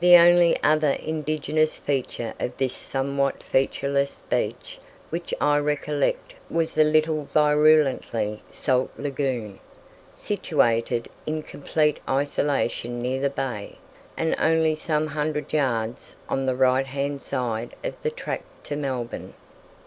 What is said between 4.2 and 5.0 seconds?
Beach